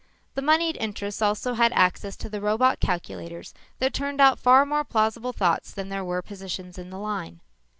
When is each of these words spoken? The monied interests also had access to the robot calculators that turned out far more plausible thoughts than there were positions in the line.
The 0.33 0.41
monied 0.41 0.77
interests 0.79 1.21
also 1.21 1.53
had 1.53 1.71
access 1.73 2.15
to 2.17 2.27
the 2.27 2.41
robot 2.41 2.79
calculators 2.79 3.53
that 3.77 3.93
turned 3.93 4.19
out 4.19 4.39
far 4.39 4.65
more 4.65 4.83
plausible 4.83 5.31
thoughts 5.31 5.71
than 5.71 5.89
there 5.89 6.03
were 6.03 6.23
positions 6.23 6.79
in 6.79 6.89
the 6.89 6.97
line. 6.97 7.39